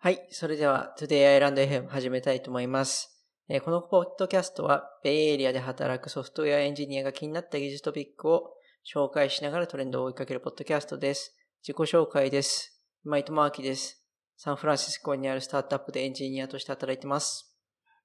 [0.00, 0.28] はい。
[0.30, 3.20] それでは、Today I Learned FM 始めたいと思います。
[3.48, 8.54] えーこのポッドキャストは、ベイエリアで働くソフトウェアエンジニアが気になった技術トピックを
[8.86, 11.36] 紹介しながらトレンドを追いかけるポッドキャストです。
[11.66, 12.80] 自己紹介です。
[13.04, 14.00] 今井智明です。
[14.36, 17.52] サンフランシスコにあるスタートアップでエンジニアとして働いてます。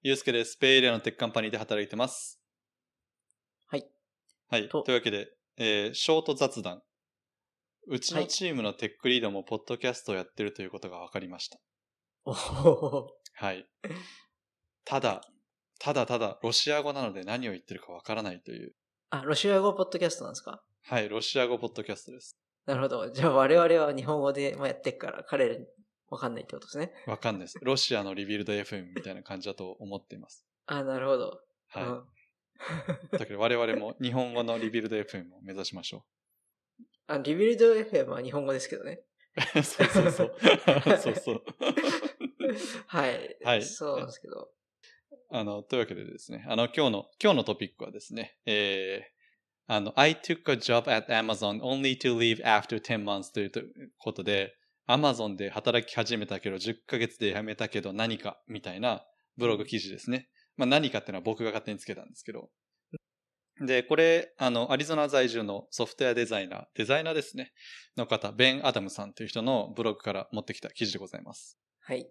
[0.02, 0.57] ゆうすけです。
[0.60, 2.41] ベイエリアのテックカンパニーで働いてます。
[3.68, 3.88] はい。
[4.50, 4.68] はい。
[4.68, 6.82] とというわけで、えーショート雑談。
[7.86, 11.60] うちはいのチームのテックリードもポッドキャストをやってるということが分かりました。
[11.60, 11.72] おお
[13.36, 13.68] はい。
[14.86, 15.21] ただ、
[15.79, 18.73] ただただ、ロシア語なので何を言ってるか分からないという。
[19.09, 20.63] あ、ロシア語ポッドキャストなんですか？
[20.83, 21.09] はい。
[21.09, 22.37] ロシア語ポッドキャストです。
[22.65, 23.09] なるほど。
[23.11, 25.65] じゃあ我々は日本語でもやってっから彼らに
[26.09, 26.93] わかんないってことですね。
[27.07, 27.59] わかんないです。
[27.61, 30.46] ロシアのリビルド FM みたいな感じだと思っています。
[30.68, 31.41] あ、なるほど。
[31.68, 31.83] はい。
[31.83, 32.05] うん
[33.11, 36.05] だけど我々も日本語のリビルド FM を目指しましょ
[37.08, 39.02] あ、リビルド FM は日本語ですけどね。
[39.35, 39.41] う。
[39.63, 40.35] そうそうそう。
[41.02, 41.43] そうそう。
[42.88, 43.38] はい。
[43.44, 44.49] はいそうなんですけど。
[45.30, 53.61] あの、というわけでですね、あの、今日の、今日のトピックはですね、えー、あの、I took a job at Amazon only to leave after 10 months というと
[53.97, 54.55] ことで、
[54.88, 59.05] Amazon で働き始めたけど、10ヶ月で辞めたけど何かみたいな
[59.38, 60.30] ブログ記事ですね。
[60.58, 62.49] まあ何かっていうのは僕が勝手につけたんですけど。
[63.61, 67.53] で、これ、あの、アリゾナ在住のソフトウェアデザイナー、デザイナーですね、
[67.95, 71.58] の方、ベン・アダムさんという人のブログから持ってきた記事でございます。
[71.80, 72.09] はい。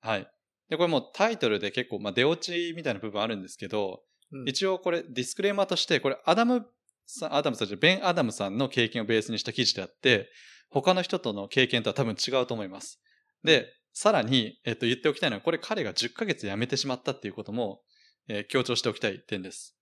[0.00, 0.30] はい。
[0.68, 6.66] で、これもうタイトルで結構、まあ、出落ちみたいな部分あるんですけど、うん一応これ disclaimer として、これアダム
[7.06, 10.28] さん、アダムさんじゃベン・アダムさんの経験をベースにした記事であって、
[10.70, 13.00] 他の人との経験とは多分違うと思います。
[13.42, 17.80] で、さらに、えっと、言っておきたいのは、これ彼が10ヶ月辞めてしまったっていうことも、
[18.28, 19.76] えー強調しておきたい点です。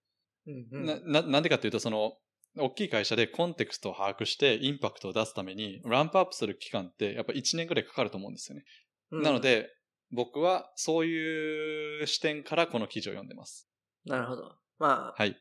[0.46, 2.12] うんうんな、な、なんでかというと、その、
[2.58, 8.64] 大きい会社でコンテクストを把握してインパクトを出すために、ランプアップする期間ってやっぱ1年ぐらいかかると思うんですよね。
[9.10, 9.68] うんなの、で、
[10.12, 13.68] 僕はそういう視点からこの記事を読んでます。
[14.04, 14.56] なるほど。
[14.78, 15.36] まあ、はい。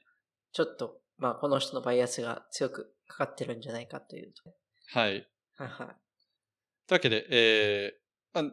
[0.52, 4.54] ちょっと、まあ、この人のバイアスが強くかかってるんじゃないかというと。
[4.88, 5.28] はい。
[5.56, 5.88] はいはい。
[6.88, 8.52] というわけで、えーあ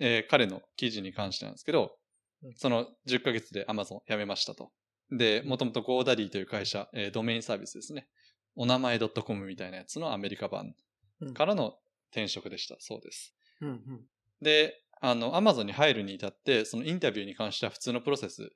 [0.00, 1.96] えー彼の記事に関してなんですけど
[2.44, 4.72] うん、その10ヶ月で Amazon 辞めましたと。
[5.10, 8.08] で、もともと GoDaddy という会社、えードメインサービスですね。
[8.56, 10.74] お名前 .com みたいなやつのアメリカ版
[11.20, 11.76] うんからの
[12.10, 12.76] 転職でした。
[12.80, 13.34] そうです。
[13.60, 14.00] うんうん。
[14.40, 18.50] で、あの、Amazon に入るに至って、そのインタビューに関しては普通のプロセス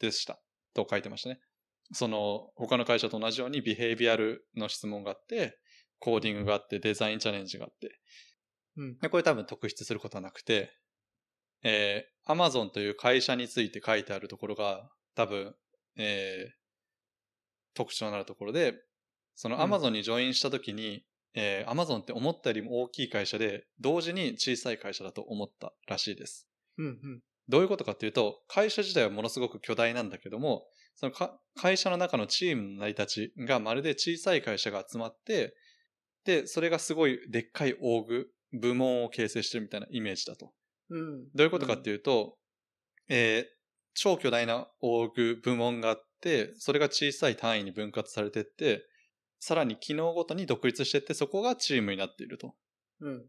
[0.00, 0.40] でした。
[0.72, 1.40] と書いてましたね。
[1.92, 5.58] その、他の会社と同じようにビヘイビアルの質問があって、
[5.98, 8.00] コーディングがあって、デザインチャレンジがあって。
[8.76, 10.72] うんでこれ多分特筆することはなくて、
[11.62, 15.54] えー、Amazon という会社について書いてあるところが多分、
[15.96, 16.50] えー、
[17.74, 18.74] 特徴のあるところで、
[19.34, 21.04] そのうん Amazon にジョインした時に、
[21.34, 26.48] えー、Amazon って思ったよりも大きい会社で、同時に小さい会社だと思ったらしいです。
[26.78, 27.20] うんうん。
[27.48, 35.54] どういうことかっていうと、会社自体はものすごく巨大なんだけども、そのか会社の中のチームの成り立ちがまるで小さい会社が集まって、
[36.24, 40.52] で、それがすごいでっかい大具、部門を形成してるみたいなイメージだと。
[40.90, 41.24] うん。
[41.34, 42.36] どういうことかっていうと、
[43.08, 43.60] えー
[43.94, 48.82] 超巨大な大具部門があって、それが小さい単位に分割されてって、
[49.40, 52.54] さらに機能ごとに独立してって、そこがチームになっていると。
[53.00, 53.26] うん。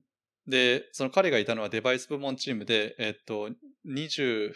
[0.47, 3.49] で、その彼がいたのはデバイス部門チームで、えっと、
[3.88, 4.51] 29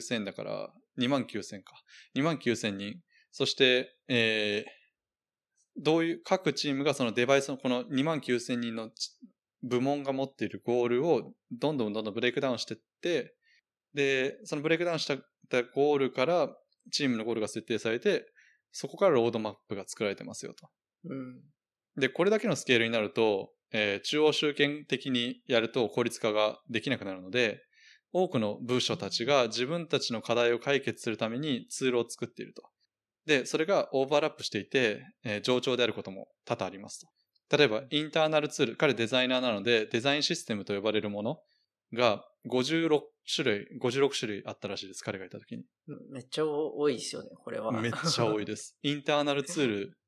[0.00, 1.74] 千だから、2万9千か。
[2.14, 3.00] 2万9千人。
[3.32, 4.80] そして、えー
[5.76, 9.12] どういう、各チームがそのデバイスのこの2万9千人のち
[9.62, 13.34] 部門が持っているゴールをどんどんどんどんブレイクダウンしていって、
[13.94, 15.16] で、そのブレイクダウンした
[15.62, 16.48] ゴールから
[16.90, 18.26] チームのゴールが設定されて、
[18.72, 20.68] そこからロードマップが作られてますよと。
[21.04, 21.40] うん。
[21.96, 27.62] で、これだけのスケールになると、えー中央集権的にやると効率化ができなくなるので、
[28.12, 32.62] 多くの部署たちが自分たちの課題を解決するためにツールを作っていると。
[33.26, 37.08] で、それがオーバーラップしていて、えー冗長であることも多々ありますと。
[37.56, 41.40] 例えば、インターナルツール、彼デザイナーなので、デザインシステムと呼ばれるもの
[41.92, 43.00] が56
[43.34, 45.64] 種類、56種類あったらしいです、彼がいた時に。
[46.12, 47.72] めっちゃ多いですよね、これは。
[47.72, 48.76] めっちゃ多いです。
[48.82, 49.98] インターナルツール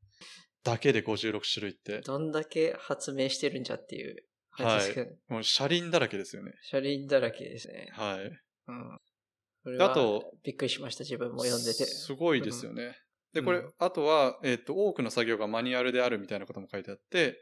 [0.64, 4.24] だけで56種類って、どんだけ発明してるんじゃっていう
[4.56, 5.16] 感じですけどね。
[5.28, 6.52] もう車輪だらけですよね。
[6.62, 7.88] 車輪だらけですね。
[7.92, 8.30] はい。
[8.68, 9.82] うん。
[9.82, 11.84] あとびっくりしました、自分も読んでて。
[11.84, 12.96] すごいですよね。
[13.32, 17.38] で、うんこれ、あとは、えっ、と、多くの作業がマニュアルであるみたいなことも書いてあって、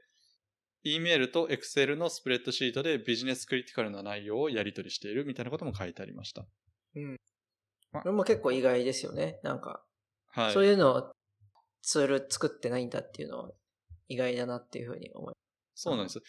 [0.82, 6.46] E メールと Excel のスプレッドシートでビジネスクリティカルな内容をやり取りしているみたいなことも書いてありました。
[7.92, 9.40] これも結構意外ですよね。
[9.42, 9.84] なんか、
[10.28, 10.52] はい。
[10.54, 11.12] そういうのを
[11.82, 13.50] ツール作ってないんだっていうのは
[14.08, 15.34] 意外だなっていうふうに思い
[15.74, 16.22] そうなんです。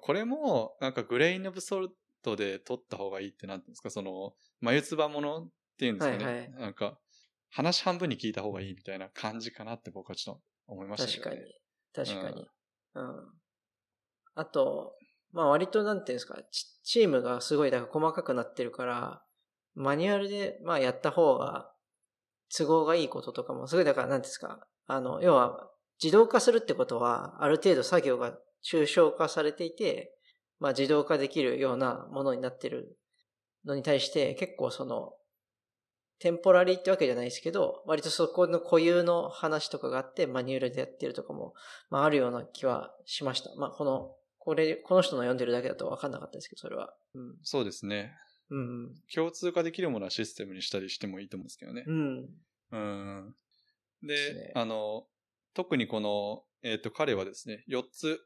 [0.00, 1.88] これも、なんかグレイン・オブ・ソル
[2.22, 6.24] トで撮った方がいいってなんですか、その、眉唾ものっていうんですかね。
[6.24, 6.98] はいはいなんか、
[7.50, 11.54] 話半分に聞いた方がいいみたいな感じかなって僕はちょっと思いましたけど、確かにね。。
[11.94, 12.46] 確かに。
[12.94, 13.32] うん。
[14.34, 14.94] あと、
[15.32, 19.22] まあ割となんていうんですか、チチームがすごいだから細かくなってるから、
[19.74, 21.72] マニュアルでまあやった方が
[22.54, 25.70] 都合がいいこととかも、すごいだからなんですか、あの、要は
[26.02, 30.12] 自動化するってことは、ある程度作業が抽象化されていて、
[30.58, 32.98] まあ自動化できるようなものになってる
[33.64, 35.12] のに対して、結構その、
[36.20, 41.54] テンポラリーってわけじゃないですけど、割とそこの固有の話とかがあって、マニュアルでやってるとかも、
[41.90, 43.54] まああるような気はしました。
[43.56, 46.94] まあこの、これ、この人の読んでるだけだと分かんなかったですけど、それは。
[47.14, 47.36] うん。
[47.42, 48.14] そうですね。
[48.50, 48.94] うん。
[49.14, 51.84] 共通化できるものはシステムにしたりしてもいいと思うんですけどね。
[51.86, 52.28] うん。
[52.72, 53.34] うん。
[54.02, 55.06] で、ねあの、
[55.54, 58.20] 特にこの、えっ、と、彼はですね、4つ、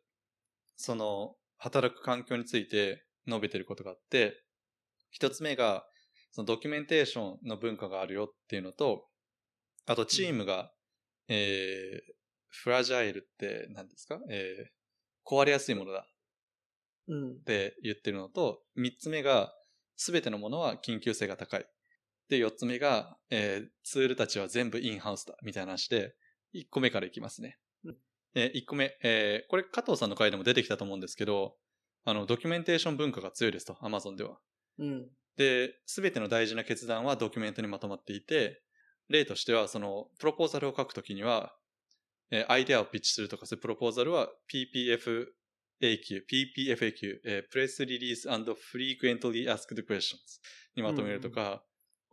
[0.76, 4.42] その、働く環境について述べてることがあって、
[5.20, 5.86] 1つ目が、
[6.32, 9.06] そのドキュメンテーションの文化があるよっていうのと、
[9.86, 10.72] あとチームが、
[11.28, 12.12] えー、
[12.48, 14.18] フラジャイルって何ですか？
[14.30, 16.06] えー、壊れやすいものだ
[17.08, 17.34] うんっ。
[17.44, 19.52] て言ってるのと、三つ目が、
[19.96, 21.66] すべてのものは緊急性が高い。
[22.32, 26.14] で、四つ目が、えーツールたちは全部インハウスだ、みたいな話で、
[26.54, 27.58] 一個目からいきますね。
[27.84, 27.96] うん
[28.34, 31.56] えー一個目、えーこれ加藤さんの回でも出てきたと思うんですけど、
[32.04, 34.38] あの、ドキュメンテーション文化が強いですと、Amazon では。
[34.78, 35.10] うん。
[35.36, 38.62] で、すべての大事な決断はドキュメントにまとまっていて、
[39.10, 41.54] 例としては、その、プロポーザルを書くときには、
[42.30, 45.26] えーアイデアをピッチするとか、そういうプロポーザルは PPF
[45.82, 50.16] AQ、PPFAQ、えー Press Release and Frequently Asked Questions
[50.74, 51.62] にまとめるとか、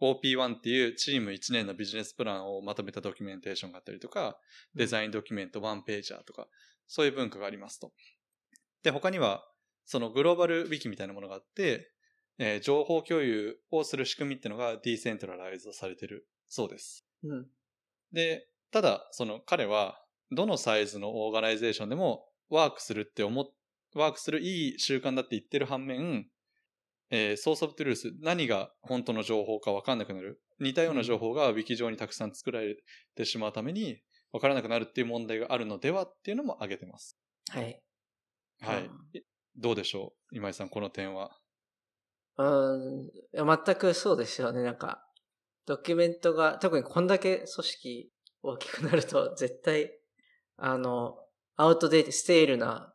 [0.01, 4.38] OP1 っていうチーム1年のビジネスプランをまとめたドキュメンテーションがあったりとか、
[4.75, 6.48] デザインドキュメントワンページャーとか、
[6.88, 7.92] そういう文化がありますと。
[8.84, 9.44] で、他には、
[9.86, 11.92] そのグローバルウィキみたいなものがあって、
[12.38, 17.06] えー情報共有をする仕組みっていうのがディーセントラライズされてるそうです。
[17.24, 17.48] うん。
[18.13, 20.01] で、ただ、その彼は、
[20.31, 23.46] どのサイズの organization でも work するって思っ、
[23.95, 26.28] work するいい習慣だって言ってる反面、
[27.11, 30.41] えー、 source of truth、何が本当の情報か分かんなくなる。
[30.59, 32.77] 似たような情報がウィキ上にたくさん作られ
[33.15, 34.01] てしまうために、
[34.31, 37.17] 分からなくなるっていう問題があるのではっていうのも挙げてます。
[37.50, 37.81] はい。
[38.61, 38.89] はい。
[39.56, 40.35] どうでしょう？
[40.35, 41.31] 今井さん、この点は。
[42.38, 42.44] う
[43.03, 43.06] ん。
[43.07, 44.62] いや全くそうですよね。
[44.62, 45.03] なんか、
[45.65, 48.12] ドキュメントが、特にこんだけ組織
[48.44, 49.91] 大きくなると、 絶対、
[50.57, 51.17] あの、
[51.55, 52.94] アウトデート、ステールな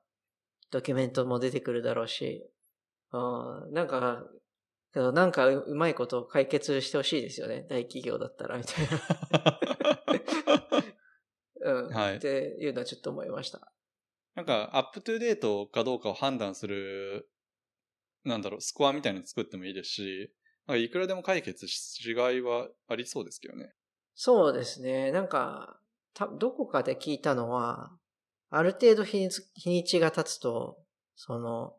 [0.70, 2.48] ドキュメントも出てくるだろうし、
[3.14, 4.24] うん、なんか、
[4.94, 7.64] なんかううまいことを解決してほしいですよね。
[7.68, 9.60] 大企業だったら、みたいな。
[11.86, 11.94] うん。
[11.94, 13.72] はいっていうのはちょっと思いました。
[14.34, 17.30] なんか、アップトゥデートかどうかを判断する、
[18.24, 20.34] なんだろう、スコアみたいに作ってもいいですし、
[20.68, 23.72] いくらでも解決しがいはありそうですけどね。
[24.14, 25.12] そうですね。
[25.12, 25.78] なんか、
[26.14, 27.96] た、どこかで聞いたのは、
[28.50, 30.78] ある程度日にち日にちが経つと、
[31.14, 31.76] その、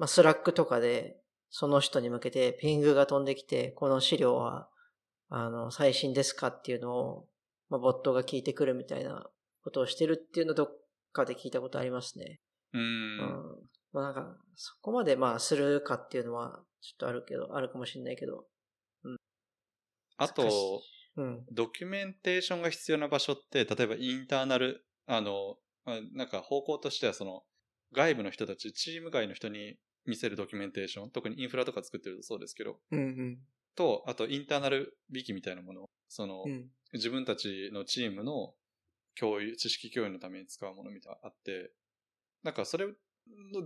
[0.00, 1.18] まあ、 Slack とかで、
[1.50, 4.66] その人に向けて ping が飛んできて、この資料は、
[5.28, 7.28] あの、最新ですかっていうのを、
[7.68, 9.26] まあ、ボットが聞いてくるみたいな
[9.62, 10.78] ことをしてるっていうのをどっ
[11.12, 12.40] かで聞いたことありますね。
[12.72, 12.80] うー。
[12.80, 13.28] うんん。
[13.92, 18.46] まあなんか、そこまでまあするかっていうのは、ちょっとあるけど、あるかもしれないけど。
[20.16, 20.82] あ難しいと、
[21.16, 21.44] うん。
[21.52, 27.42] ドキュメンテーションが必要な場所って、例えばインターナル、あの、あなんか方向としてはその、
[27.92, 29.76] 外部の人たち、チーム外の人に
[30.06, 33.38] 見せるドキュメンテーション、特にインフラとか作ってるとそうですけど、うん
[33.76, 36.50] と、あとインターナルビキみたいなもの、その、うん。
[36.50, 36.70] うん。
[36.92, 38.54] 自分たちのチームの
[39.18, 41.72] 共有、知識共有のために使うものみたいなのがあって、
[42.42, 42.86] なんかそれ、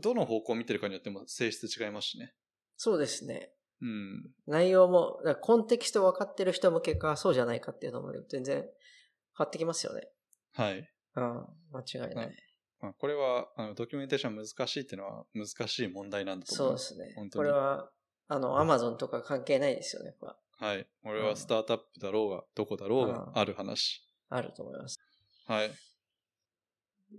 [0.01, 2.35] どの方向を見てるかによっても性質違いますしね。
[2.77, 3.51] そうですね。
[3.81, 4.31] うん。
[4.47, 8.65] 内容も、コンテキスト分かってる人向けか、そうじゃないかっていうのも全然変
[9.39, 10.09] わってきますよね。
[10.53, 10.93] はい。
[11.17, 11.47] うん。
[11.73, 12.37] 間違いない。
[12.85, 16.75] はいまあ、これは、あの、ドキュメンテーション難しいっていうのは難しい問題なんだとそ思いま。
[16.75, 17.91] うですすねこれは、
[18.29, 20.15] あの、アマゾンとか関係ないですよね。
[20.21, 20.39] これは
[20.73, 20.87] はい。
[21.05, 24.07] 俺はスタートアップだろうが、どこだろうがうんある話。
[24.29, 24.99] あると思います。
[25.47, 25.71] はい。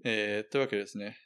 [0.03, 1.17] えー、というわけでですね。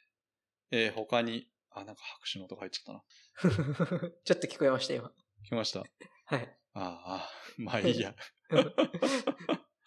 [0.70, 3.02] えー、他に、あ、なんか拍手の音が入っちゃっ
[3.40, 4.10] たな。
[4.24, 5.12] ちょっと聞こえました、今。
[5.44, 5.80] 来ました？
[6.26, 6.56] はい。
[6.74, 8.14] あ あ、まあいいや。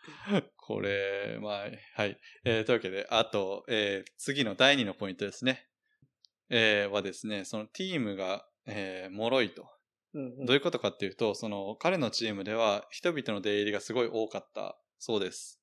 [0.57, 2.17] これ、まあ、はい。
[2.43, 5.67] えーというわけで、あと、えー次の第2のポイントですね。
[6.49, 9.69] えーはですね、そのチームが、えー、脆いと。
[10.13, 15.59] うんうんどういうことかっていうと、その彼のチームでは人々の出入りがすごい多かったそうです。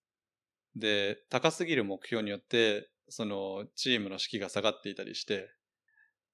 [0.74, 5.48] で、高すぎる目標によって、そのチームの士気が下がっていたりして、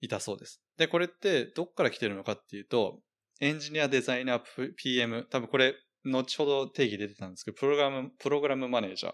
[0.01, 0.63] いたそうです。
[0.77, 3.01] で、これってどっから来てるのかっていうと、
[3.41, 5.75] エンジニア、デザイナー、PM、多分これ、
[6.07, 9.13] 後ほど定義出てたんですけど、プログラム、プログラムマネージャー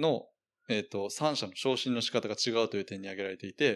[0.00, 0.26] の、
[0.68, 3.70] えっ、と、3社の昇進の仕方が違うという点に挙げられていて、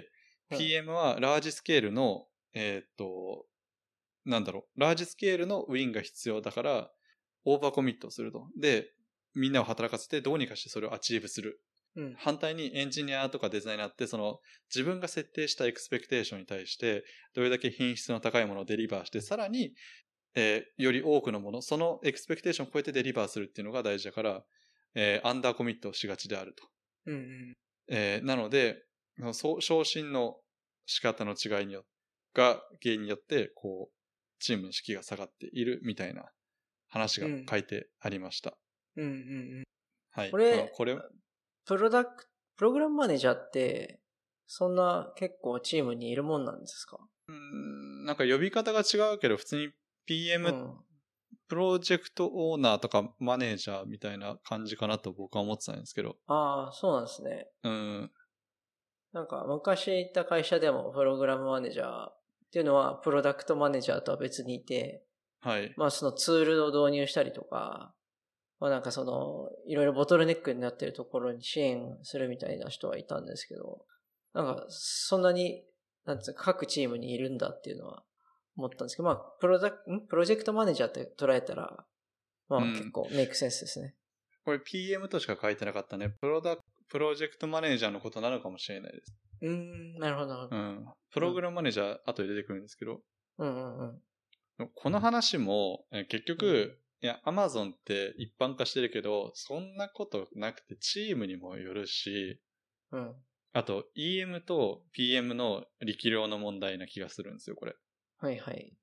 [0.48, 3.46] はい PM は large scale の、えっ、と、
[4.24, 6.90] なんだろう、 large scale の win が必要だから、
[7.44, 8.46] overcommit をすると。
[8.56, 8.92] で、
[9.34, 11.60] みんなを働かせてどうにかしてそれを achieve する。
[11.94, 12.02] う。
[12.02, 12.14] うん。
[12.18, 14.38] 反対にエンジニアとかデザイナーってその
[14.74, 19.74] 自分が設定した expectation に対してどれだけ品質の高いものを deliver してさらに、
[20.36, 24.44] えーより多くのものその expectation を超えて deliver するっていうのが大事だから、
[24.94, 26.68] えー undercommit をしがちであると。
[27.06, 27.54] うんうん。
[27.88, 28.84] えーなので
[29.32, 30.36] 昇進の
[30.84, 31.84] 仕方の違いによ
[32.34, 33.94] が原因によってこう
[34.38, 36.26] チームの士気が下がっているみたいな
[36.88, 38.56] 話が書いてありました。
[38.96, 39.12] うんうんう
[39.60, 39.64] ん。
[40.10, 40.30] はい。
[40.30, 40.98] これまあこれ
[41.64, 44.00] プロダクト、プログラムマネージャーって、
[44.46, 46.98] そんな結構チームにいるもんなんですか？
[47.28, 49.72] うーんなんか呼び方が違うけど、普通に
[50.06, 50.74] PM、うん。
[51.48, 56.16] プロジェクトオーナーとかマネージャーみたいな感じかなと僕は思ってたんですけど。
[56.26, 57.46] ああ、そうなんですね。
[57.62, 58.10] うん。
[59.12, 62.18] なんか昔行った会社でもプログラムマネージャーっ
[62.52, 65.04] ていうのはプロダクトマネージャーとは別にいて、
[65.40, 65.72] はい。
[65.76, 67.94] まあそのツールを導入したりとか、
[68.58, 73.84] まあなんかその、いろいろボトルネックになってるところに支援するみたいな人はいたんですけど、
[74.34, 75.64] なんかそんなに、
[76.04, 78.02] なんつうか各チームにいるんだっていうのは
[78.56, 81.84] 思ったんですけど、まあプロダプロジェクトマネージャーって捉えたら、
[82.48, 83.94] まあうん結構メイクセンスですね。
[84.44, 86.10] これ PM としか書いてなかったね。
[86.20, 86.56] プロダ
[86.88, 89.14] プロジェクトマネージャーのことなのかもしれないです。
[89.42, 90.56] うーん、なるほどなるほど。
[90.56, 90.86] うん。
[91.12, 93.00] プログラムマネージャー後で出てくるんですけど、
[93.38, 93.78] うんうん
[94.60, 94.68] うん。
[94.74, 102.40] この話も、え結局、いや、アマゾンって一般化してるけど、そんなことなくてチームにもよるし、
[102.92, 103.14] うん。
[103.52, 107.74] あと EM と PM の力量の問題な気がするんですよ、これ。
[108.18, 108.76] はいはい。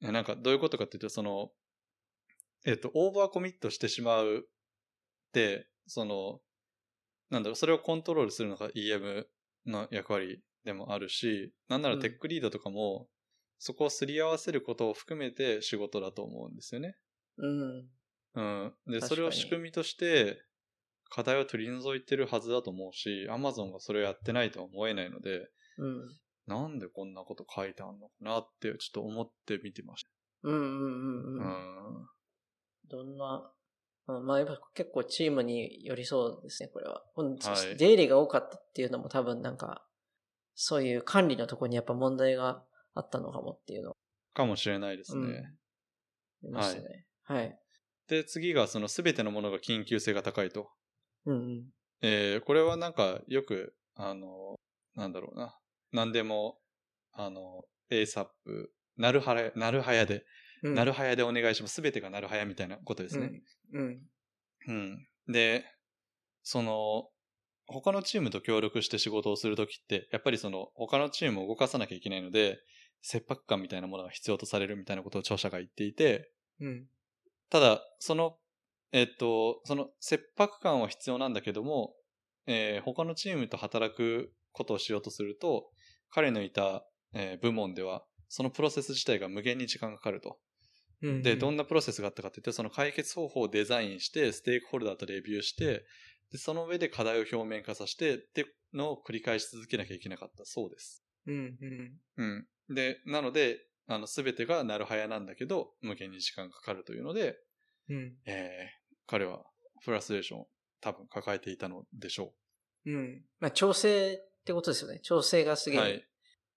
[0.00, 1.52] なんかどういうことかっていうと、その、
[2.64, 4.50] えっと、オーバーコミットしてしまうっ
[5.32, 6.40] て、その、
[7.30, 9.26] なんだろう、それをコントロールするのが EM
[9.66, 13.08] の役割でもあるし、なんならうんテックリードとかも、
[13.58, 16.96] そこをすり合わせることを含めて仕事だと思うんですよね。
[17.38, 17.90] うん。
[18.34, 18.74] うん。
[18.86, 20.42] で、それを仕組みとして、
[21.10, 26.08] 課題を取り除いてるはずだと思うし、Amazon がそれをやってないとは思えないので、うん。
[26.46, 30.06] なんでこんなこと書いてあるのかなってちょっと思って見てまし
[30.42, 31.44] うんうんうんた。
[31.44, 31.96] うん。
[31.96, 32.08] うん。
[32.88, 33.52] どんな、
[34.08, 37.02] うんまあ、やっぱ結構チームに寄りそうですね、これは。
[37.16, 39.86] はい出入りが多かったっていうのも多分なんか、
[40.54, 43.96] そういう管理のところにやっぱ問題があったのかもっていうの
[44.32, 45.22] かもしれないですね。
[45.22, 45.56] うん
[46.42, 47.06] 出ましたね。
[47.24, 47.58] はい。
[48.08, 50.70] で、次がその全てのものが緊急性が高いと。
[51.24, 51.64] うんうん。
[52.02, 54.56] えー、これはなんかよく、あの、
[54.94, 55.58] なんだろうな。
[55.96, 56.58] 何でも、
[57.12, 58.26] あの、ASAP、
[58.96, 60.24] なるはや、なるはやで、
[60.62, 61.80] うん、なるはやでお願いします。
[61.80, 63.30] 全てがなるはやみたいなことですね。
[63.72, 63.82] うん。
[63.82, 64.00] うん。
[64.68, 65.32] うん。
[65.32, 65.64] で、
[66.42, 67.08] その、
[67.66, 72.58] 他のチームと協力して仕事をするときって、やっぱりその、他のチームを動かさなきゃいけないので、
[73.02, 76.86] 切迫感みたいなものが必要とされるみたいなことを著者が言っていて、うん。
[77.50, 78.36] ただ、その、
[78.92, 81.94] えっと、その切迫感は必要なんだけども、
[82.46, 85.70] えー他のチームと働くことをしようとすると、
[86.10, 90.38] 彼のいた、えー部門では、そのプロセス自体が無限に時間がかかると。
[91.02, 91.22] うん。
[91.22, 95.84] で、どんなプロセスがあったかって言って、その解決方法をデザインして、ステークホルダーとレビューして、
[96.32, 101.04] で、その上で課題を表面化させて、ってのを繰り返し続けなきゃいけなかったそうです。
[101.26, 101.56] うん。
[101.60, 102.46] うん。
[102.68, 102.74] うん。
[102.74, 107.36] で、なので、あの、すべてがなるはやなんだけど、無限に時間がかかるというので、
[107.88, 108.16] うん。
[108.26, 109.44] えー、彼は
[109.82, 110.48] フラストレーションを
[110.80, 112.32] 多分抱えていたのでしょ
[112.84, 113.22] うん。
[113.38, 115.00] まあ、調整ってことですよね。
[115.02, 115.72] 調整がすう。
[115.72, 116.06] げえはい。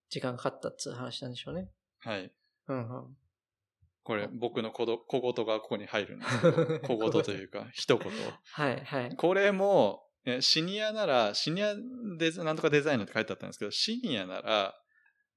[0.10, 1.70] 時間かかったっていう話なんでしょうね。
[1.98, 2.32] はい。
[2.68, 3.18] うんうん。
[4.04, 8.12] これ、僕の小ど小言がここに入るんですけど、 小言というか、一言。
[8.44, 9.16] はいはい。
[9.16, 11.76] これも、えシニアなら、シニア
[12.18, 14.80] デザなんとかデザイナーって書いてあったんですけど、シニアなら、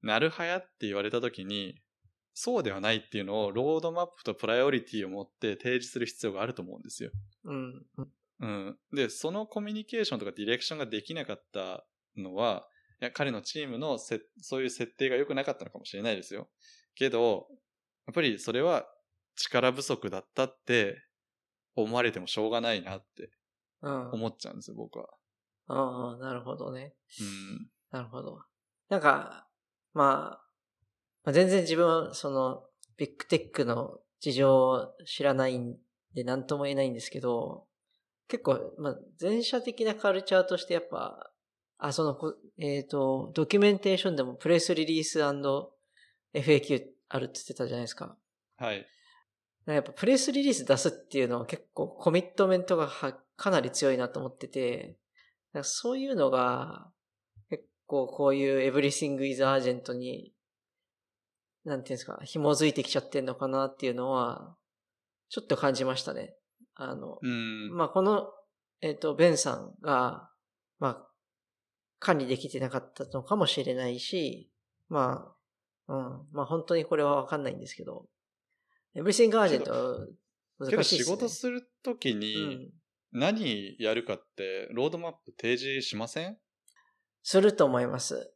[0.03, 1.81] なるはやって言われたときに、
[2.35, 7.09] そうではないっていうのを、ロードマップとプライオリティを持って提示する必要があると思うんですよ。
[7.45, 7.85] うん。
[7.97, 8.77] うんうん。
[8.91, 11.85] で、そのコミュニケーションとかディレクションができなかった
[12.17, 12.67] のは、
[13.01, 16.49] いや、彼のチームのせそういう設定が良くなかったのかもしれないですよ。
[16.95, 17.47] けど、
[18.07, 18.85] やっぱりそれは
[19.35, 21.01] 力不足だったって
[21.75, 23.31] 思われてもしょうがないなって
[23.81, 24.11] うん。
[24.11, 25.09] 思っちゃうんですよ、僕は。
[25.67, 26.93] ああ、なるほどね。
[27.19, 27.69] うん。
[27.91, 28.39] なるほど。
[28.89, 29.47] なんか、
[29.93, 30.43] まあ、
[31.23, 32.63] まあ、全然自分はその、
[32.97, 35.77] ビッグテックの事情を知らないん
[36.13, 37.67] で何とも言えないんですけど、
[38.27, 41.32] 結構、まあ、前者的なカルチャーとしてやっぱ、
[41.77, 48.15] あ、その、こえっ、と、ドキュメンテーションでもプレスリリース &FAQ あるって言ってたじゃないですか。
[48.57, 48.85] はい。
[49.65, 54.97] やっぱプレスリリース出すっていうのは結構コミットメントがはかなり強いなと思ってて、
[55.61, 56.89] そういうのが
[57.49, 60.33] 結構こういう Everything is Urgent に、
[61.63, 64.55] なんていうんですか、紐づいてきちゃってんのかなっていうのは、
[65.29, 66.35] ちょっと感じましたね。
[66.75, 67.75] あの、うん。
[67.75, 68.27] まあ、この、
[68.81, 70.29] えっ、と、ベンさんが、
[70.79, 71.07] まあ、
[72.03, 74.51] 管理できてなかったのかもしれないし、
[74.89, 75.33] ま
[75.87, 78.07] あ、うん、まあ本当にこれはわかんないんですけど、
[78.95, 80.05] Everything Urgent は
[80.59, 80.99] 難しいけどですね。
[80.99, 82.71] 仕事するときうにん。
[83.13, 86.37] 何やるかってロードマップ提示しません？
[87.21, 88.33] すると思います。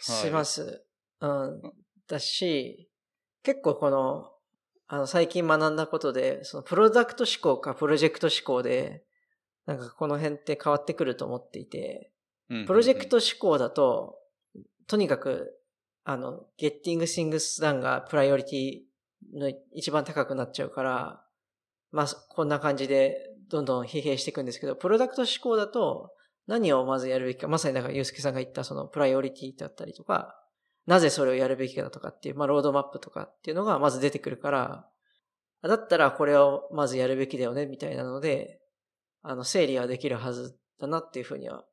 [0.00, 0.84] します。
[1.20, 1.62] うん。
[2.06, 2.90] だし、
[3.42, 4.30] 結構この、
[4.86, 9.04] あの、最近学んだことで、そのプロダクト思考かプロジェクト思考で、
[9.66, 12.09] なんかこの辺って変わってくると思っていて、うん
[12.66, 14.18] プロジェクト思考だと、
[14.88, 15.56] とにかく、
[16.04, 21.24] あの、getting things done がプライオリティの一番高くなっちゃうから、
[21.92, 26.10] まあ、こんな感じでどんどん疲弊していくんですけど、プロダクト思考だと、
[26.46, 30.36] 何をまずやるべきか、まさにだから、ゆうすけさんが言ったそのプライオリティだったりとか、
[30.86, 34.88] なぜそれをやるべきかだとかっていう、まあ、ロードマップとかっていうのがまず出てくるから、
[35.62, 38.60] だったらこれをまずやるべきだよね、みたいなので、
[39.22, 41.64] あの、整理はできるはずだなっていうふうには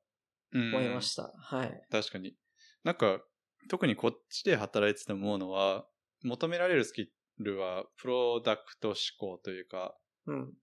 [0.53, 1.33] 思いました。
[1.37, 1.81] はい。
[1.91, 2.35] 確かに。
[2.83, 3.21] なんか、
[3.69, 5.87] 特にこっちで働いてて思うのは、
[6.23, 10.53] 求められるスキルは、プロダクト思考というか、うん。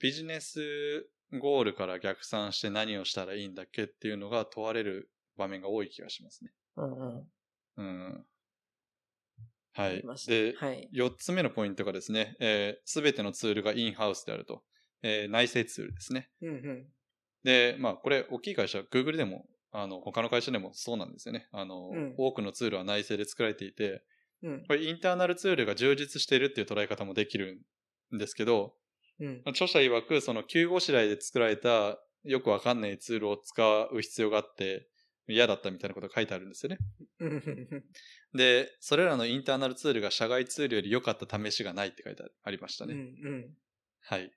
[0.00, 6.52] ビジネスゴールから逆算して何をしたらいいんだっけっていうのが問われる場面が多い気がしますね。
[6.76, 7.28] うんうん。
[7.76, 8.26] うん。
[9.76, 10.88] はいで、はい。
[10.92, 12.36] 4つ目のポイントがですね、
[12.84, 14.62] す、べ、てのツールがインハウスであると。
[15.02, 16.30] えー内製ツールですね。
[16.40, 16.86] うんうん。
[17.44, 21.48] で、まあ、これ、大きい会社、Google でも、あの、他の会社でもそうなんですよね。
[21.52, 24.02] あの、うん多くのツールは内製で作られていて、
[24.42, 24.64] うん。
[24.66, 27.60] これインターナルツールが充実しているっていう捉え方もできる
[28.14, 28.74] んですけど、
[29.20, 29.42] うん。
[29.46, 34.88] 著者曰く、その急ごしらえで作られたよくわかんないツールを使う必要があって、
[35.26, 36.78] 嫌だったみたいなことが書いてあるんですよね。
[37.20, 37.84] うん。
[38.34, 42.94] で、それらのインターナルツールが社外ツールより良かった試しがないって書いてありましたね。
[42.94, 43.54] うん。
[44.02, 44.30] はい。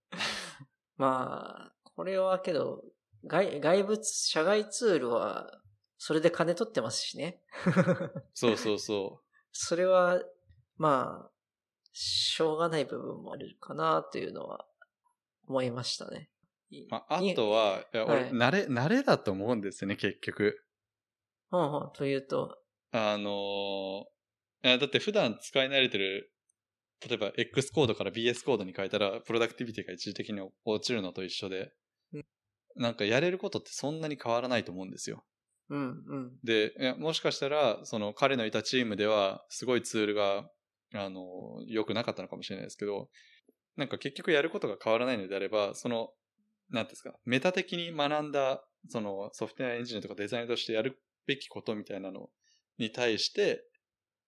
[0.97, 2.83] まあ、これはけど、
[3.25, 5.61] 外、外部、社外ツールは、
[5.99, 7.41] それで金取ってますしね。
[8.35, 10.23] そうそうそそれは、
[10.77, 11.31] まあ、
[11.93, 14.67] しょうがない部分もあるかなというのは
[15.49, 16.31] 思いましたね。
[16.71, 16.75] う。
[16.91, 20.63] まあ、あとは、いや俺、はい慣れ、慣れだと思うんですよね、結局。
[21.51, 22.59] ほんほんというと、
[22.93, 24.17] あのー
[24.63, 26.33] だって普段使い慣れてる、
[27.07, 31.73] 例えば X コードから BS コードに変えたら、プロダクティビティが一時的に落ちるのと一緒で
[32.13, 32.25] うん、
[32.77, 35.25] なんかやれることってそんなに変わらないと思うんですよ。
[35.69, 40.49] うん、うん、で、もしかしたら、その彼のいたチームでは、すごいツールが、
[40.95, 43.09] あの、良くなかったのかもしれないですけど、
[43.77, 46.11] なんか結局やることが変わらないのであれば、その、
[46.71, 52.31] なんていうんですか、メタ的に学んだ、そのソフトウェアエンジニアとかデザインとしてやるべきことみたいなの
[52.79, 53.65] に対して、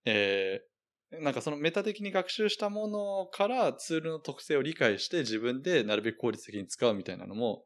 [0.05, 0.78] えー、
[1.11, 7.63] なんかそのメタ的に学習したものからツールの特性を理解して自分でなるべく効率的に使うみたいなのも、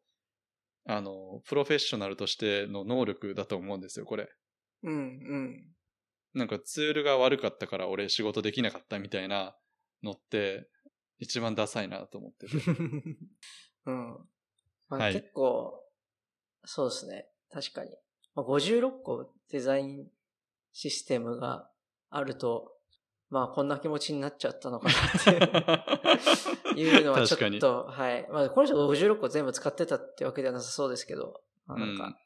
[0.85, 4.29] あの、プロフェッショナルとしての能力だと思うんですよ、これ。
[4.83, 5.73] うん、うん。
[6.33, 9.55] なんかツールが悪かったから俺仕事できなかったみたいな
[10.01, 10.67] のって
[11.19, 12.57] 一番ダサいなと思ってて。
[13.85, 14.27] うん。
[14.89, 15.83] まあ、はい結構、
[16.65, 17.29] そうですね。
[17.51, 17.91] 確かに。
[18.35, 20.07] まあ、56個デザイン
[20.71, 21.69] システムが
[22.09, 22.75] あると、
[23.33, 25.23] まあこんな気持ちになっちゃったのかなっ
[26.75, 28.27] ていうのはちょっと、 はい。
[28.31, 32.19] まあこの人が56個全部使ってたってわけではなさそうですけど、まあ、なんか、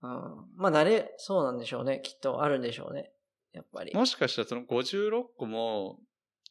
[0.00, 0.10] うん、
[0.56, 2.00] まあ慣れ、そうなんでしょうね。
[2.02, 3.12] きっとあるんでしょうね。
[3.52, 3.94] やっぱり。
[3.94, 6.00] もしかしたらその56個も、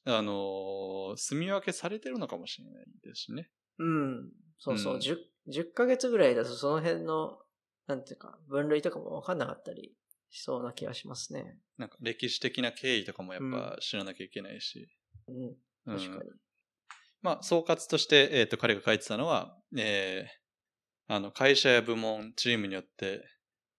[0.06, 3.50] あのー住み分けされてるのかもしれないですしね。
[3.80, 4.32] うん。
[4.60, 4.94] そうそう。
[4.94, 7.40] うん10、10ヶ月ぐらいだとその辺の、
[7.88, 9.96] なんていうか、分類とかもわかんなかったり
[10.30, 11.58] しそうな気がしますね。
[11.78, 14.88] なんか歴史的な経緯とかもやっぱ知らなきゃいけないし。
[15.28, 15.36] うん。
[15.46, 16.30] うん確かに。
[17.22, 23.24] まあ、総括として、えっ、と、彼が書いてたのは、えーあの、会社や部門、チームによって、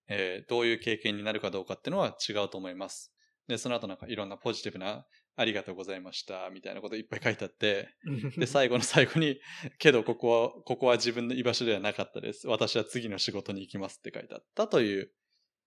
[0.09, 3.15] えーどういう経験になるかどうかっていうのは違うと思います。
[3.47, 7.89] で、その後なんかいろんなポジティブな、ありがとうございました、みたいなこといっぱい書いてあって、
[8.37, 9.41] で、 最後の最後に、
[9.79, 12.49] けどここは、ここは自分の居場所ではなかったです。
[12.49, 15.13] 私は次の仕事に行きますって書いてあったという、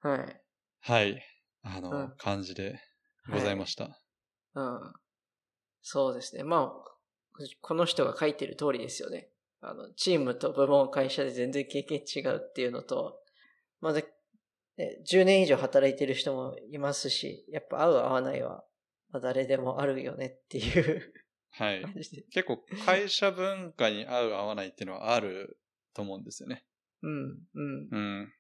[0.02, 0.42] はい。
[0.86, 1.24] はい、
[1.64, 2.80] あの、うん感じで
[3.32, 4.02] ございました。
[4.56, 4.94] うん。
[5.82, 6.44] そうですね。
[6.44, 6.94] まあ、
[7.62, 9.30] この人が書いてる通りですよね。
[9.62, 13.22] あの、チームと部門、会社で全然経験違うっていうのと、
[13.80, 14.06] まず、
[14.78, 18.66] ね、10年以上働いてる人もいますし、やっぱ合う合わないは、
[19.10, 21.14] まあ、誰でもあるよねっていう
[21.52, 21.86] はい。
[22.32, 25.58] 結構会社文化に合う合わないっていうのはある
[25.94, 26.66] と思うんですよね。
[27.04, 27.88] うん、うん。
[27.92, 28.34] うん。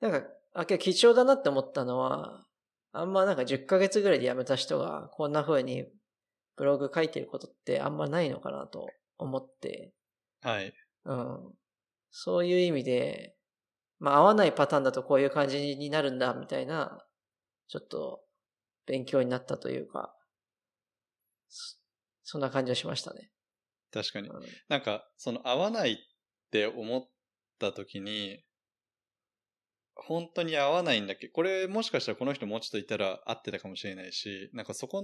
[0.00, 2.46] なんか、あ、けど貴重だなって思ったのは、
[2.92, 5.86] あんまなんか10ヶ月ぐらいで辞めた人がこんな風に
[6.56, 9.92] ブログ書いてることってあんまないのかなと思って、
[10.40, 10.72] はい。
[11.04, 11.54] うん。
[12.10, 13.36] そういう意味で、
[14.00, 17.04] まあ合わないパターンだとこういう感じになるんだみたいな、
[17.68, 18.22] ちょっと
[18.86, 20.14] 勉強になったというか、
[21.48, 21.76] そ
[22.24, 23.30] そんな感じがしましたね。
[23.90, 24.32] 確かにう。
[24.32, 25.96] んなんか、その合わないっ
[26.50, 27.08] て思っ
[27.58, 28.44] た時に、
[30.06, 31.28] 本当に合わないんだっけ？
[31.28, 34.98] これもしかしたらこの人もうちょっといたら合ってたかもしれないし、なんかそこ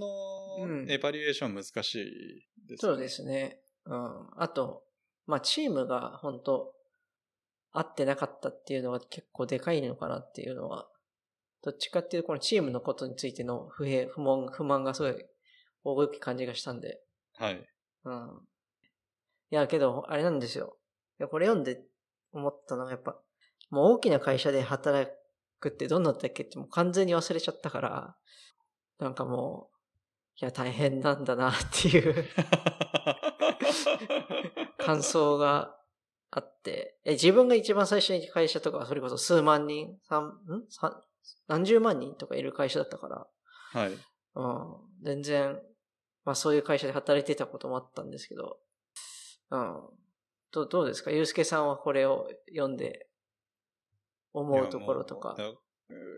[0.59, 3.59] うんのエバリュエーション難しいですそうですね。
[3.85, 4.27] うん。
[4.37, 4.83] あと、
[5.27, 6.73] まあ、チームが本当
[7.71, 10.87] 合ってなかったっていうのは結構でかいのかなっていうのは、
[11.61, 15.15] どっちかっていうとこのチームのことについての不平、不満、不満がすごい
[15.83, 16.99] 大きい感じがしたんで。
[17.37, 17.63] はい。
[18.05, 18.47] うん。
[19.51, 20.77] いや、けど、あれなんですよ。
[21.19, 21.81] いや、これ読んで
[22.31, 23.19] 思ったのがやっぱ、
[23.69, 25.11] もう大きな会社で働
[25.59, 28.15] くってどんなんだったっけってもう完全に忘れちゃったから、
[28.99, 29.75] なんかもう、
[30.41, 32.25] いや、大変なんだなっていう
[34.77, 35.75] 感想が
[36.31, 40.31] あって、え、自分が一番最初に会社とか、それこそ数万人、三、ん？
[40.69, 41.01] 三、
[41.47, 43.27] 何十万人とかいる会社だったから、
[43.81, 43.91] はい。
[44.35, 45.59] うん、全然、
[46.25, 48.57] まあそういう会社で働いてたこともあったんですけど、
[49.51, 49.81] うん。
[50.51, 51.11] どうどうですか？
[51.11, 53.07] ゆうすけさんはこれを読んで
[54.39, 55.35] 思うところとか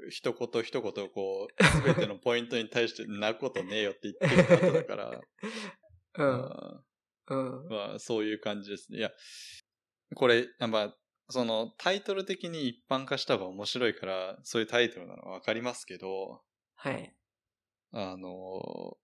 [0.10, 5.22] 一言一言こう、すべてのポイントに対して泣くことねえよって言ってる方だから、
[6.18, 6.24] う。
[6.24, 6.84] うん
[7.30, 7.70] うん。
[7.70, 9.00] まあそういう感じですね。
[9.00, 9.12] いや、
[10.16, 10.96] これ、やっぱ、
[11.30, 16.42] そのタイトル的に一般化した方が面白いから、そういうタイトルなのはわかりますけど、
[16.76, 17.14] はい。
[17.92, 18.98] あの、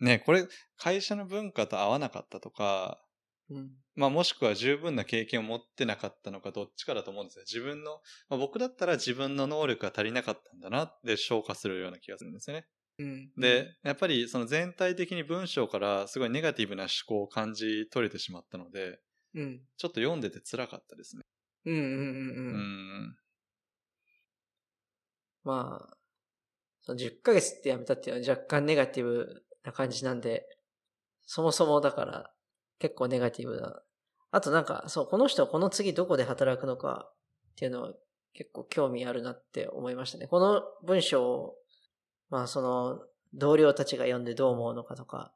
[0.00, 3.02] ね、これ、会社の文化と合わなかったとか、
[3.52, 3.70] うん。
[3.94, 7.44] まあもしくは十分な経験を持ってなかったのかどっちかだと思うんですよ。
[7.46, 12.66] 自分の、まあ、僕だったら自分の能力が足りなかったんだなって消化するような気がするんですよね。
[12.98, 13.32] うん。
[13.36, 19.00] で、やっぱりその全体的に文章からすごいネガティブな思考を感じ取れてしまったので、
[19.34, 19.60] うん。
[19.76, 21.22] ちょっと読んでて辛かったですね。
[21.64, 22.02] うんうんうんうう
[22.42, 23.06] ん。
[23.08, 23.16] ん。
[25.44, 25.96] まあ、
[26.82, 30.44] その10ヶ月ってやめたっていうのは若干ネガティブな感じなんで、
[31.24, 32.32] そもそもだから
[32.82, 33.80] 結構ネガティブな。
[34.32, 37.12] あとなんか、そう、この人はこの次どこで働くのか
[37.52, 37.92] っていうのは
[38.34, 40.26] 結構興味あるなって思いましたね。
[40.26, 41.54] この文章を、
[42.28, 43.00] まあその
[43.34, 45.32] 同僚たちが読んでどう思うのかとか、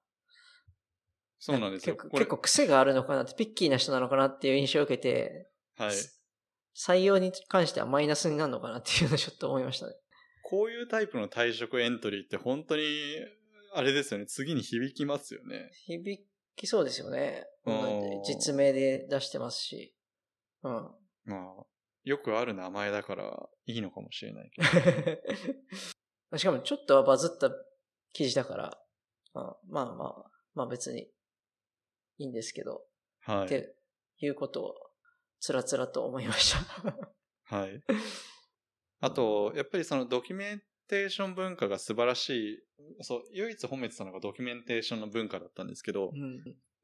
[1.39, 1.95] そうなんですよ。
[1.95, 5.95] 結構結構癖があるのかなって、ピッキーな人なのかなっていう印象を受けて、はい。
[6.77, 9.95] 採用に関してはマイナスになるのかなっていうのをちょっと思いましたね。
[10.43, 12.83] こういうタイプの退職エントリーって本当に、
[13.73, 14.27] あれですよね。
[14.27, 15.71] 次に響きますよね。
[15.87, 16.19] 響
[16.57, 17.47] きそうですよね。
[18.25, 19.95] 実名で出してますし。
[20.63, 20.73] うん。
[21.25, 21.67] まあ、
[22.05, 24.63] よくある名前だからいいのかもしれないけ
[26.31, 26.39] ど。
[26.39, 27.51] しかもちょっとはバズった
[28.13, 28.79] 記事だから、
[29.35, 31.11] まあまあまあ、まあ別に
[32.19, 32.85] いいんですけど、
[33.21, 33.45] はい。
[33.47, 33.77] って
[34.19, 34.75] いうことを
[35.41, 36.95] つらつらと思いました。
[37.57, 37.83] はい。
[39.01, 42.59] あと、やっぱりそのドキュメンテーション文化が素晴らしい。
[43.03, 46.13] そう、唯一褒めてたのがドキュメンテーションの文化だったんですけど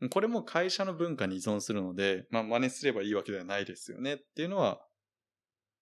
[0.00, 0.10] う、ん。
[0.10, 4.80] これも会社の文化に依存するので、まあ真似すればいいわけではないですよねっていうのは、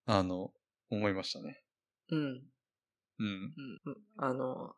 [0.07, 0.53] あの、
[0.91, 1.63] 思いましたね。
[2.11, 2.43] うん。
[3.19, 3.55] うん。
[3.87, 3.97] うん。
[4.17, 4.75] あの、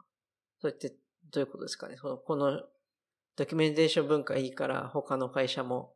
[0.59, 0.95] そうやって
[1.31, 1.97] どういうことですかね？
[1.97, 2.63] そのこの
[3.37, 5.95] ドキュメンテーション文化いいから他の会社も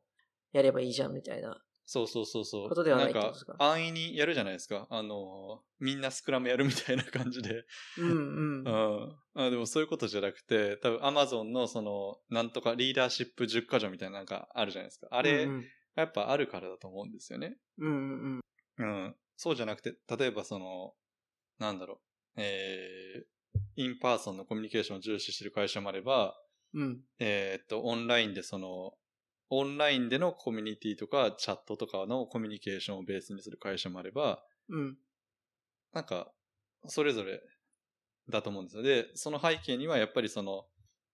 [0.52, 1.62] やればいいじゃんみたいな。
[1.86, 2.68] そうそうそうそう。
[2.68, 4.88] ことではないってんか安易にやるじゃないですか。
[4.90, 7.64] あの、みんなスクラムやるみたいな感じで。
[7.96, 8.70] うんうん う。
[8.70, 9.16] ん。
[9.34, 15.06] あでもそういうことじゃなくて、多分 Amazon のその、なんとかリーダーシップ10箇条みたいななんかあるじゃないですか。
[15.10, 17.56] あれ、うんやっぱあるからだと思うんですよね。
[17.78, 18.40] うんうん
[18.78, 19.16] うん。
[19.36, 20.94] そうじゃなくて、例えばその、
[21.58, 21.98] なんだろう、
[22.36, 26.38] えー、 in-person のコミュニケーションを重視してる会社もあれば、
[26.74, 26.82] うん。
[26.82, 27.00] うん。
[27.18, 28.92] えーっと、オンラインでその、
[29.50, 34.96] オンラインでのコミュニティとかチャットとかのコミュニケーションをベースにする会社もあれば、うん。
[35.92, 36.32] なんか、
[36.88, 37.40] それぞれ
[38.28, 38.82] だと思うんですよ。
[38.82, 40.66] で、その背景にはやっぱりその、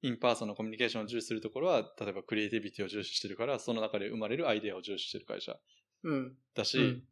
[0.03, 5.57] in-person のコミュニケーションを重視するところは、例えばクリエイティビティを重視してるから、その中で生まれるアイデアを重視してる会社
[6.03, 6.37] うん。
[6.55, 7.03] だし、うん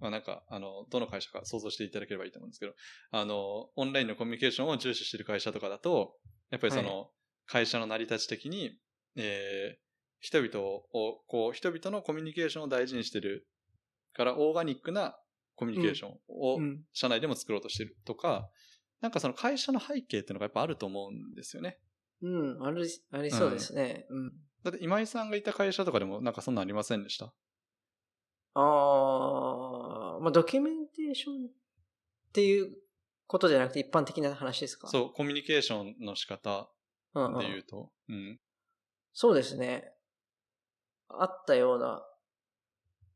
[0.00, 2.72] まあなんか、あの、どの会社か想像していただければいいと思うんですけど、
[3.10, 6.16] あの、オンラインのコミュニケーションを重視してる会社とかだと、
[6.50, 7.10] やっぱりその、
[7.44, 8.78] 会社の成り立ち的に、
[9.16, 9.89] えー
[10.20, 10.84] 人々を、
[11.26, 13.46] こう、人々のコミュニケーションを大事にしてる
[14.12, 15.18] から、オーガニックな
[15.56, 16.84] コミュニケーションをうん。
[16.92, 18.48] 社内でも作ろうとしてるとか、
[19.00, 21.78] なんかその会社の背景っていうのがやっぱあると思うんですよね。
[22.22, 22.62] うん。
[22.62, 24.06] あり、ありそうですね。
[24.10, 24.32] うん。
[24.62, 27.32] だって今井さんがいた会社とかでもなんかそんなんありませんでした？
[28.54, 31.50] ああ、まあ、ドキュメンテーションっ
[32.32, 32.76] ていう
[33.26, 34.88] ことじゃなくて一般的な話ですか？
[34.88, 34.90] う。
[34.90, 36.68] そう、コミュニケーションの仕方
[37.14, 37.90] うんうん、で言うと。
[38.08, 38.38] うん。
[39.14, 39.94] そうですね。
[41.18, 42.02] あったような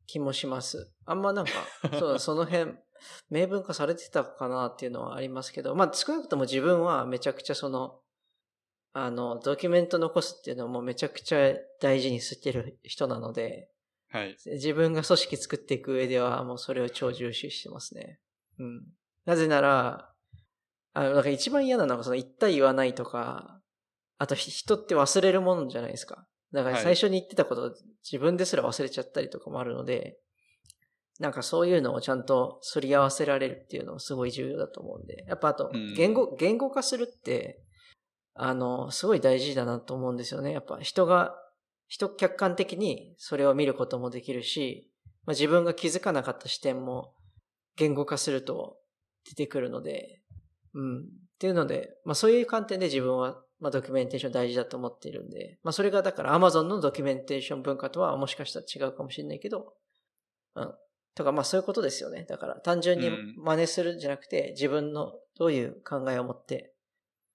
[0.06, 0.92] 気もします。
[1.06, 1.52] あんまなんか、
[1.98, 2.74] そうその辺、
[3.30, 8.00] 明文化されてたかなっていうのはありますけど、まあ少なくとも自分はめちゃくちゃその、
[8.92, 13.70] あの、ドキュメント残すっていうのもめちゃくちゃ大事にしてる人なので、
[14.08, 14.36] はい。
[14.46, 18.20] 自分が組織作っていく上ではもうそれを超重視してますね。
[18.60, 18.86] うん。
[19.24, 20.14] なぜなら、
[20.92, 23.60] あの、なんか一番嫌なのがその言った言わないとか、
[24.18, 26.28] あとひ人って忘れるもんじゃないですか。
[26.54, 30.16] だからはい最初に言ってたことを自分ですら忘れちゃったりとかもあるので、
[31.18, 35.24] なんかそういうのをちゃんとすり合わせられるっていうのもすごい重要だと思うんで。
[35.28, 37.60] やっぱあとうん、言語、言語化するって、
[38.34, 40.52] あの、すごい大事だなと思うんですよね。
[40.52, 41.36] やっぱ人が、
[41.86, 44.90] 人客観的にそれを見ることもできるし、
[45.24, 47.14] まあ、自分が気づかなかった視点も
[47.76, 48.78] 言語化すると
[49.28, 50.20] 出てくるので、
[50.74, 51.00] うん。
[51.02, 51.04] っ
[51.38, 59.74] ていうので、まあそういう観点で自分は、まあドキュメンテーション大事だと思っているんで、まあそれがだから Amazon のドキュメンテーション文化とはもしかしたら違うかもしれないけど、
[60.54, 60.74] うん。
[61.14, 62.26] とかまあそういうことですよね。
[62.28, 66.74] だから単純にうん真似するんじゃなくて、自分のどういう考えを持って、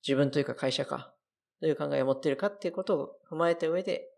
[0.06, 1.14] 自分というか会社か、
[1.62, 4.10] どういう考えを持っているかっていうことを踏まえた上で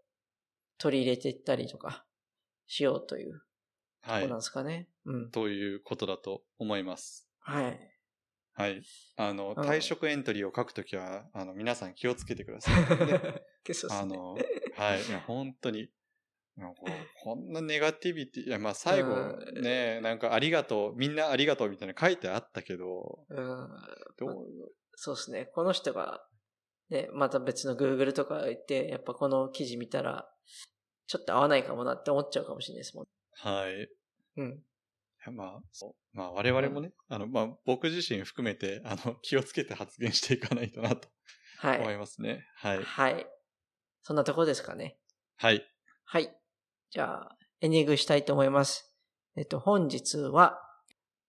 [0.77, 2.05] 取り入れていったりとか
[2.67, 3.41] しようという
[4.03, 4.39] はいことなん。
[4.39, 4.87] ですかね。
[5.05, 5.31] うん。
[5.31, 7.27] ということだと思います。
[7.39, 7.79] はい。
[8.53, 8.83] はい。
[9.17, 12.75] あの、うん退職エントリーを書くときは、あの、皆さん気をつけてください。
[13.11, 13.43] ね
[13.89, 15.03] あの、はい。
[15.07, 15.89] いや、本当に。
[17.23, 23.69] こんなネガティビティ、いや、まあ最後うんね、なんかありがとう、みんなありがとうみたいな書いてあったけど、うん
[24.17, 24.47] どう、
[24.95, 25.45] そうですね。
[25.45, 26.23] この人が、
[26.89, 30.31] ね、また別の Google とか行って、やっぱこの記事見たら、
[31.07, 33.05] ちょっと合わないかもなって思っちゃうかもしれないですもん。
[33.31, 33.73] はい。
[33.83, 33.87] い
[34.37, 34.63] うん。
[35.25, 36.17] や まあ、そう。
[36.17, 41.07] まあ我々もね、あの、まあ僕自身含めて、あの、 気をつけて発言していかないとなと
[41.57, 41.79] はい。
[41.79, 42.47] 思いますね。
[42.55, 42.83] はい。
[42.83, 43.27] はい。
[44.03, 44.97] そんなとこですかね。
[45.37, 45.65] はい。
[46.05, 46.35] はい。
[46.89, 48.91] じゃあ、エンディングしたいと思います。
[49.35, 50.59] えっと、本日は、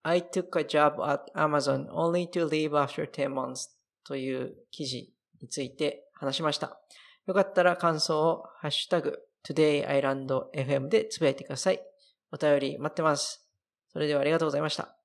[0.02, 3.70] I took a job at Amazon only to leave after 10 months
[4.05, 6.81] という記事について話しました。
[7.26, 11.81] よかったら感想をハッシュタグ todayislandfm でつぶやいてください。
[12.33, 13.41] お便り待ってます。
[13.92, 15.02] それではありがとうございました。